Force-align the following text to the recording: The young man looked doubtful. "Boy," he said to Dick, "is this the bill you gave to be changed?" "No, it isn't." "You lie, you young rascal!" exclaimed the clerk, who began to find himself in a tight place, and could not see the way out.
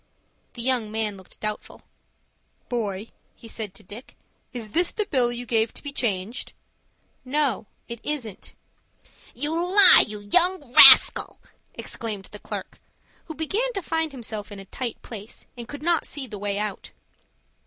The 0.53 0.63
young 0.63 0.91
man 0.91 1.15
looked 1.15 1.39
doubtful. 1.39 1.83
"Boy," 2.69 3.09
he 3.35 3.47
said 3.47 3.75
to 3.75 3.83
Dick, 3.83 4.15
"is 4.51 4.71
this 4.71 4.89
the 4.91 5.05
bill 5.05 5.31
you 5.31 5.45
gave 5.45 5.71
to 5.75 5.83
be 5.83 5.93
changed?" 5.93 6.53
"No, 7.23 7.67
it 7.87 7.99
isn't." 8.03 8.55
"You 9.35 9.51
lie, 9.53 10.03
you 10.07 10.21
young 10.21 10.73
rascal!" 10.73 11.39
exclaimed 11.75 12.29
the 12.31 12.39
clerk, 12.39 12.79
who 13.25 13.35
began 13.35 13.71
to 13.73 13.81
find 13.83 14.11
himself 14.11 14.51
in 14.51 14.57
a 14.57 14.65
tight 14.65 14.99
place, 15.03 15.45
and 15.55 15.67
could 15.67 15.83
not 15.83 16.07
see 16.07 16.25
the 16.25 16.39
way 16.39 16.57
out. 16.57 16.89